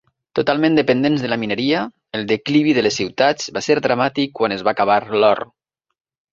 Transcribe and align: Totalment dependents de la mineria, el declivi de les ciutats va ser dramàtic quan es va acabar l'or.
Totalment 0.37 0.77
dependents 0.79 1.25
de 1.25 1.29
la 1.33 1.37
mineria, 1.41 1.83
el 2.21 2.25
declivi 2.33 2.75
de 2.79 2.85
les 2.87 2.99
ciutats 3.03 3.53
va 3.59 3.65
ser 3.69 3.79
dramàtic 3.89 4.37
quan 4.41 4.59
es 4.59 4.67
va 4.69 4.77
acabar 4.77 5.01
l'or. 5.23 5.47